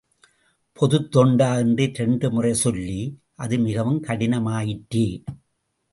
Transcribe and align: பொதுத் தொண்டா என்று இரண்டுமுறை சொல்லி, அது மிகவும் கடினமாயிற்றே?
பொதுத் 0.73 1.15
தொண்டா 1.15 1.57
என்று 1.57 1.91
இரண்டுமுறை 1.93 2.53
சொல்லி, 2.53 3.19
அது 3.35 3.57
மிகவும் 3.57 4.03
கடினமாயிற்றே? 4.03 5.23